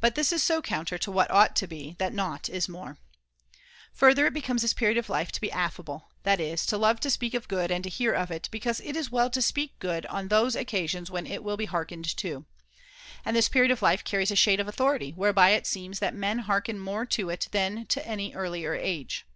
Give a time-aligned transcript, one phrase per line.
[0.00, 2.92] But this [1403 is so counter to what ought to be that nought is more.'
[2.92, 2.96] .IV.
[2.96, 3.50] XXVII.
[3.52, 5.64] THE FOURTH TREATISE 369 Further, it becomes this period of life to be and affa
[5.66, 8.48] affable, that is, to love to speak of good and to bility, hear of it,
[8.50, 11.66] because it is well to speak good ^ on those occasions when it will be
[11.66, 12.38] hearkened to.
[12.40, 12.44] ^
[13.26, 16.38] And this period of life carries a shade of authority, whereby it seems that men
[16.38, 19.26] hearken more to it than to any earlier age.